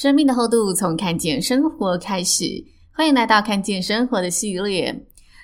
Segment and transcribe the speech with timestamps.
[0.00, 4.98] 生命的厚度从看见生活开始，欢迎来到看见生活的系列。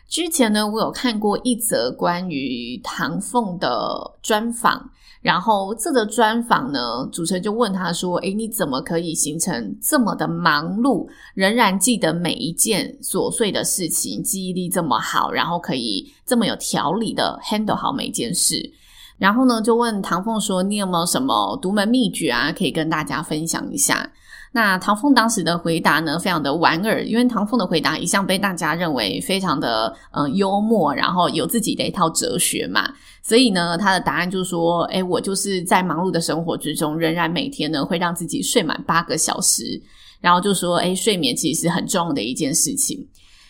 [0.08, 4.88] 之前呢，我有看过一则关于唐凤的专访，
[5.20, 18.72] 然后这则专访呢，主持人就问他说：“诶，你怎么可以形成这么的忙碌，仍然记得每一件琐碎的事情，记忆力这么好，然后可以这么有条理的 handle 好每件事？”
[19.18, 24.10] 然后呢，就问唐凤说：“你有没有什么独门秘诀啊，可以跟大家分享一下？”
[24.52, 32.90] 那唐凤当时的回答呢，非常的莞尔，因为唐凤的回答一向被大家认为非常的嗯幽默，然后有自己的一套哲学嘛，
[33.22, 39.78] 所以呢，他的答案就是说，诶，我就是在忙碌的生活之中，仍然每天呢会让自己睡满八个小时，
[40.20, 43.06] 然后就说，诶，睡眠其实是很重要的一件事情。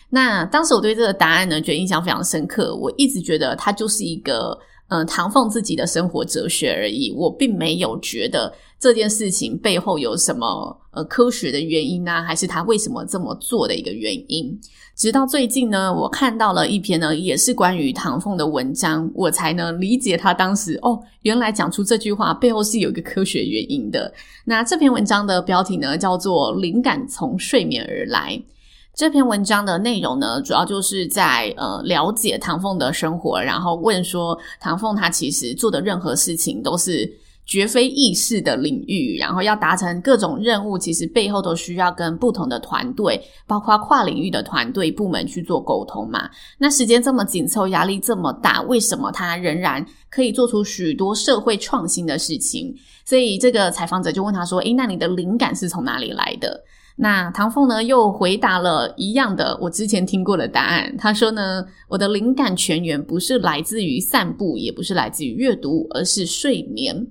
[0.09, 4.57] 那当时我对这个答案呢，觉得印象非常深刻，我一直觉得他就是一个。
[4.89, 14.57] 嗯，唐凤自己的生活哲学而已，我并没有觉得这件事情背后有什么呃科学的原因啊，还是他为什么这么做的一个原因。
[14.95, 24.11] 直到最近呢，我看到了一篇呢，也是关于唐凤的文章，我才能理解他当时哦，原来讲出这句话背后是有一个科学原因的。
[24.45, 28.35] 那这篇文章的标题呢，叫做《灵感从睡眠而来》。
[28.97, 37.07] 这篇文章的内容呢，主要就是在呃了解唐凤的生活，然后问说唐凤他其实做的任何事情都是
[37.45, 46.27] 绝非易事的领域，然后要达成各种任务，其实背后都需要跟不同的团队，包括跨领域的团队部门去做沟通嘛。
[46.57, 52.75] 那时间这么紧凑，压力这么大，为什么他仍然可以做出许多社会创新的事情？
[53.05, 56.59] 所以这个采访者就问他说：“诶，那你的灵感是从哪里来的？”
[56.99, 60.91] 那唐凤呢，又回答了一样的我之前听过的答案。
[60.97, 67.07] 他说呢，我的灵感泉源不是来自于散步，也不是来自于阅读，而是睡眠。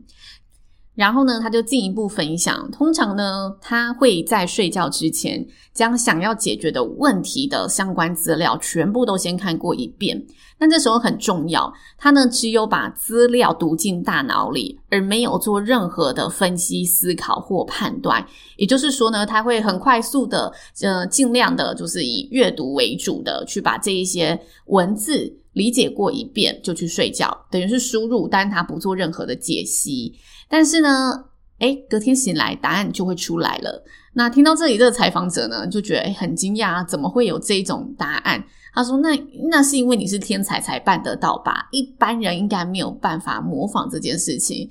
[0.97, 10.27] 然后呢，他就进一步分享，通常呢，他会在睡觉之前将想要解决的问题的相关资料全部都先看过一遍。
[10.59, 18.27] 但这时候很重要，他呢只有把资料读进大脑里，而没有做任何的分析、思考或判断。
[18.57, 30.15] 也就是说呢，他会很快速的，呃，尽量的，就是以阅读为主的去把这一些文字理解过一遍，就去睡觉，等于是输入，但他不做任何的解析。
[30.49, 31.27] 但是呢，
[31.59, 33.85] 诶，隔天醒来，答案就会出来了。
[34.15, 38.45] 那听到这里，这个采访者呢，就觉得诶很惊讶，怎么会有这种答案？
[38.73, 39.09] 他说：“那
[39.51, 41.67] 那是因为你是天才才办得到吧？
[41.73, 44.69] 一般人应该没有办法模仿这件事情。”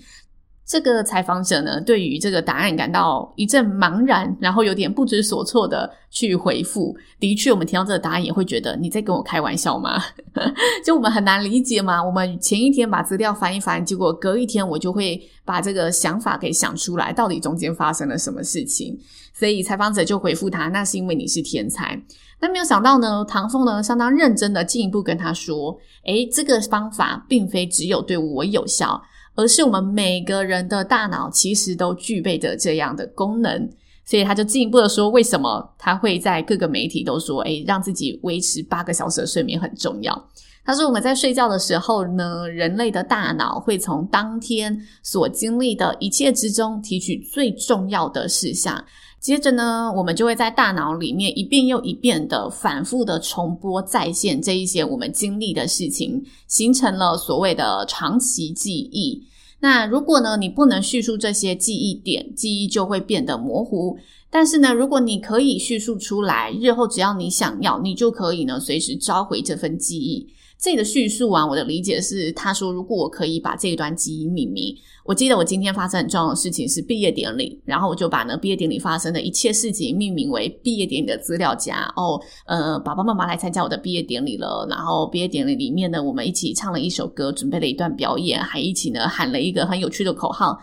[0.68, 6.98] 这个采访者呢，对于这个答案感到一阵茫然，然后有点不知所措的去回复。
[7.20, 10.02] 的确，我们听到这个答案也会觉得你在跟我开玩笑吗？
[10.84, 12.04] 就我们很难理解嘛。
[12.04, 18.98] 我们前一天把资料翻一翻，结果隔一天我就会把这个想法给想出来，到底中间发生了什么事情？
[19.34, 22.02] 所以采访者就回复他：“那是因为你是天才。”
[22.42, 29.00] 但没有想到呢，唐凤呢相当认真的进一步跟他说：“诶，这个方法并非只有对我有效。”
[29.36, 33.70] 而是我们每个人的大脑其实都具备着这样的功能，
[34.06, 40.30] 所以他就进一步的说，为什么他会在各个媒体都说，诶，让自己维持八个小时的睡眠很重要。
[40.64, 48.84] 他说，我们在睡觉的时候呢，人类的大脑会从当天所经历的一切之中提取最重要的事项。
[49.20, 59.24] 接着呢，我们就会在大脑里面一遍又一遍的反复的重播再现这一些我们经历的事情，形成了所谓的长期记忆。
[59.60, 63.98] 那如果呢，你不能叙述这些记忆点，记忆就会变得模糊。
[64.30, 70.28] 但是呢，如果你可以叙述出来，日后只要你想要，你就可以呢随时召回这份记忆。
[70.58, 81.92] 这里的叙述啊，我的理解是，他说如果我可以把这一段记忆命名，我记得我今天发生很重要的事情是毕业典礼，然后我就把呢毕业典礼发生的一切事情命名为毕业典礼的资料夹。
[81.96, 90.58] 哦，呃，爸爸妈妈来参加我的毕业典礼了，然后毕业典礼里面呢，我们一起唱了一首歌，准备了一段表演，还一起呢喊了一个很有趣的口号，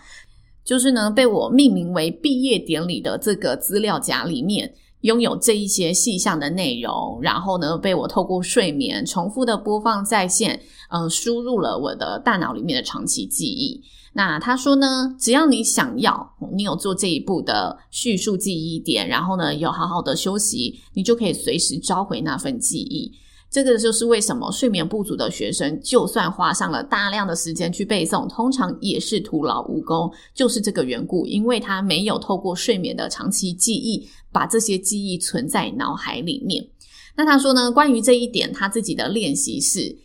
[0.64, 4.72] 就是呢被我命名为毕业典礼的这个资料夹里面。
[5.02, 10.60] 拥有这一些细项的内容，然后呢，被我透过睡眠重复的播放在线，
[10.90, 13.82] 呃，输入了我的大脑里面的长期记忆。
[14.14, 23.10] 那他说呢，只要你想要，你有做这一步的叙述记忆点，然后呢，有好好的休息，你就可以随时召回那份记忆。
[23.52, 36.66] 这个就是为什么睡眠不足的学生，就算花上了大量的时间去背诵，通常也是徒劳无功，就是这个缘故，因为他没有透过睡眠的长期记忆，把这些记忆存在脑海里面。
[37.14, 39.98] 那他说呢，关于这一点，他自己的练习是，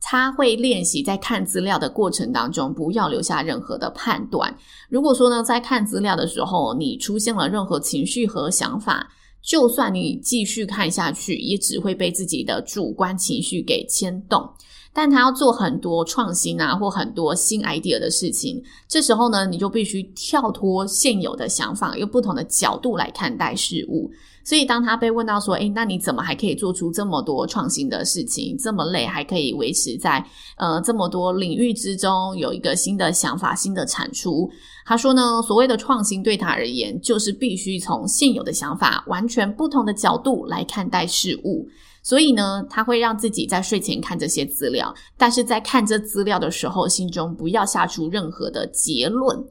[0.00, 4.56] 他会练习在看资料的过程当中，不要留下任何的判断。
[4.88, 9.10] 如果说呢，在看资料的时候，你出现了任何情绪和想法，
[9.44, 14.48] 就算你继续看下去，也只会被自己的主观情绪给牵动。
[14.94, 24.10] 但他要做很多创新啊，或很多新 idea 的事情，这时候呢，你就必须跳脱现有的想法，用不同的角度来看待事物。
[24.46, 28.54] 所以，当他被问到说：“诶，那你怎么还可以做出这么多创新的事情？
[28.58, 30.22] 这么累还可以维持在
[30.58, 34.48] 呃这么多领域之中有一个新的想法、新的产出？”
[34.84, 41.66] 他说呢，所谓的创新对他而言，就是必须从现有的想法完全不同的角度来看待事物。
[42.04, 49.44] 所以呢，他会让自己在睡前看这些资料，但是在看这资料的时候，心中不要下出任何的结论。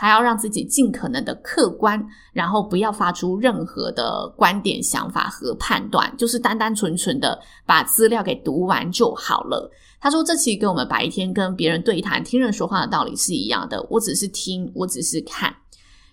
[0.00, 2.00] 他要让自己尽可能的客观，
[2.32, 9.68] 然后不要发出任何的观点、想法和判断，就是单单纯纯的把资料给读完就好了。
[10.00, 13.84] 他说，这其实跟我们白天跟别人对谈、听人说话的道理是一样的。
[13.90, 15.52] 我只是听，我只是看。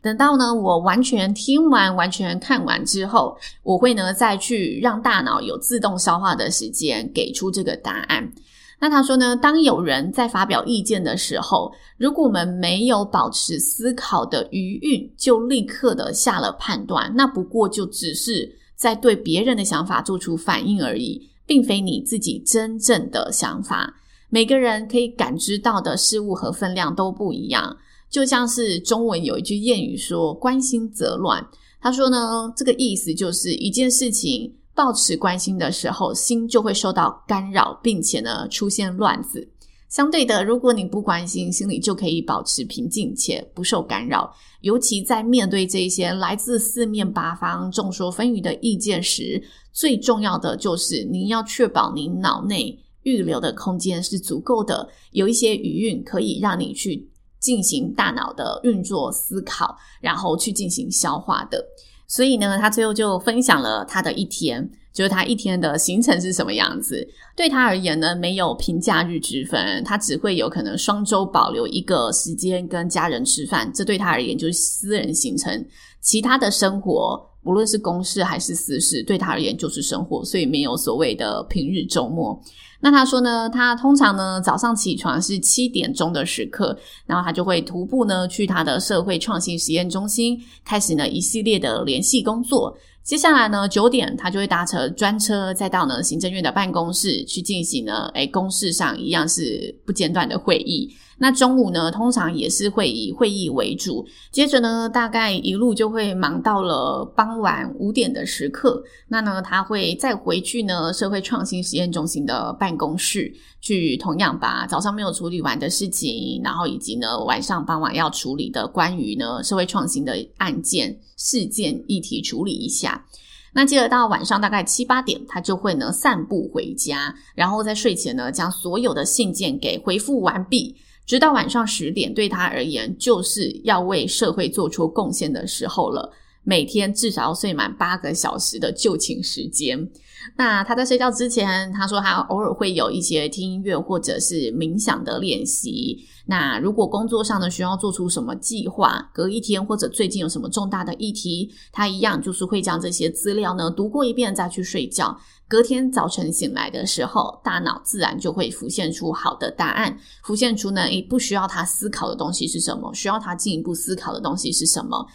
[0.06, 8.32] 等到呢，我完全听完、完全看完之后，我会呢再去让大脑有自动消化的时间，给出这个答案。
[8.80, 23.92] 那他说呢，当有人在发表意见的时候，如果我们没有保持思考的余韵，就立刻的下了判断，那不过就只是在对别人的想法做出反应而已，并非你自己真正的想法。
[24.30, 27.76] 每个人可以感知到的事物和分量都不一样，
[28.10, 31.46] 就像是中文有一句谚语说“关心则乱”。
[31.82, 34.56] 他说呢，这个意思就是一件事情。
[34.78, 39.48] 抱持关心的时候，心就会受到干扰，并且呢出现乱子。
[39.88, 44.30] 相对的，如果你不关心，心里就可以保持平静且不受干扰。
[44.60, 49.42] 尤其在面对这些来自四面八方、众说纷纭的意见时，
[49.72, 57.10] 最重要的就是你要确保你脑内预留的空间是足够的，有一些余韵可以让你去
[57.46, 61.64] 进行大脑的运作、思考，然后去进行消化的。
[62.08, 67.08] 所以呢，他最后就分享了他的一天，就是他一天的行程是什么样子。
[67.36, 75.64] 对他而言呢，没有平假日之分，他只会有可能双周保留一个时间跟家人吃饭，这对他而言就是私人行程。
[76.02, 82.42] 其他的生活，不论是公事还是私事，对他而言就是生活，所以没有所谓的平日周末。
[82.82, 86.76] 那他说呢，他通常呢早上起床是七点钟的时刻，
[87.06, 92.76] 然后他就会徒步呢去他的社会创新实验中心，开始呢一系列的联系工作。
[93.04, 100.92] 接下来呢九点他就会搭乘专车，再到呢行政院的办公室去进行呢，诶公事上一样是不间断的会议。
[101.18, 104.06] 那中午呢，通常也是会以会议为主。
[104.32, 108.84] 接着呢，大概一路就会忙到了傍晚五点的时刻。
[109.08, 123.06] 那呢，他会再回去呢社会创新实验中心的办公室，去同样把早上没有处理完的事情，然后以及呢晚上傍晚要处理的关于呢社会创新的案件、事件、议题处理一下。
[123.54, 130.76] 那接着到晚上大概七八点，他就会呢散步回家，然后在睡前呢将所有的信件给回复完毕。
[131.06, 136.12] 直到晚上十点，对他而言就是要为社会做出贡献的时候了。
[136.46, 139.90] 每天至少要睡满八个小时的就寝时间。
[140.38, 146.00] 那他在睡觉之前，他说他偶尔会有一些听音乐或者是冥想的练习。
[146.26, 155.16] 那如果工作上呢需要做出什么计划，隔一天或者最近有什么重大的议题，他一样就是会将这些资料呢读过一遍再去睡觉。
[155.48, 165.06] 隔天早晨醒来的时候，大脑自然就会浮现出好的答案，浮现出呢，诶，不需要他思考的东西是什么，需要他进一步思考的东西是什么。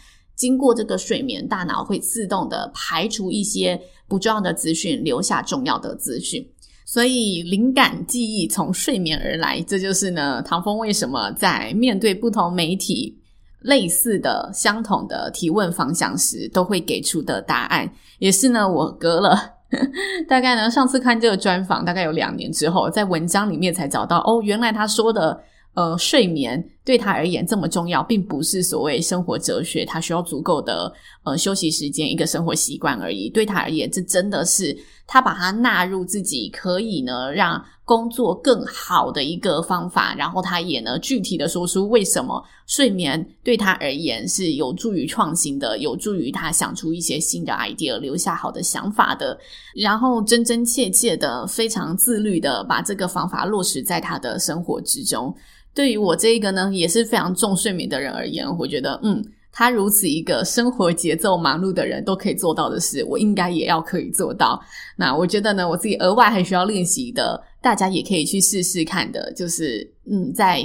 [0.41, 6.43] 经过这个睡眠，大脑会自动的排除一些不重要的资讯，留下重要的资讯。
[6.83, 13.15] 所以，灵感记忆从睡眠而来，这就是呢，唐凤为什么在面对不同媒体
[13.59, 19.37] 类似的、相同的提问方向时，都会给出的答案，也是呢，我隔了。
[20.27, 25.39] 大概呢，上次看这个专访，大概有两年之后，在文章里面才找到哦，原来他说的
[25.75, 30.91] 呃睡眠对他而言这么重要，并不是所谓生活哲学，他需要足够的
[31.23, 33.29] 呃休息时间，一个生活习惯而已。
[33.29, 40.15] 对他而言，这真的是他把它纳入自己可以呢让工作更好的一个方法。
[40.15, 49.39] 然后他也呢具体的说出为什么睡眠对他而言是有助于创新的，有助于他想出一些新的 idea，留下好的想法的。
[49.75, 55.31] 然后真真切切的、非常自律的把这个方法落实在他的生活之中。
[55.73, 64.61] 对于我这一个呢，也是非常重睡眠的人而言，我觉得，嗯，他如此一个生活节奏忙碌的人都可以做到的事，我应该也要可以做到。
[64.97, 70.61] 那我觉得呢，我自己额外还需要练习的，大家也可以去试试看的，就是，嗯，在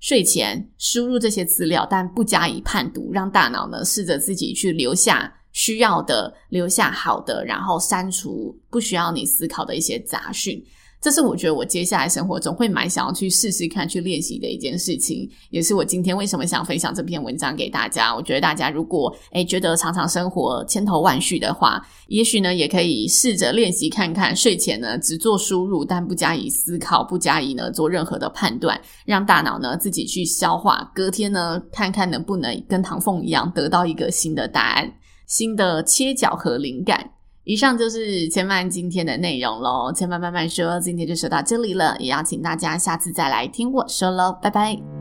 [0.00, 10.60] 睡前输入这些资料，但不加以判读，让大脑呢试着自己去留下需要的，留下好的，然后删除不需要你思考的一些杂讯。
[11.00, 18.14] 这是我觉得我接下来生活中会蛮想要去试试看、去练习的一件事情，也是我今天为什么想分享这篇文章给大家。
[18.14, 34.92] 我觉得大家如果诶觉得常常生活千头万绪的话，也许呢也可以试着练习看看，睡前呢只做输入，但不加以思考，不加以呢做任何的判断，让大脑呢自己去消化，隔天呢看看能不能跟唐凤一样得到一个新的答案、
[35.28, 37.12] 新的切角和灵感。
[37.48, 44.97] 以上就是千曼今天的内容喽，千曼慢慢说，今天就说到这里了，也邀请大家下次再来听我说喽，拜拜。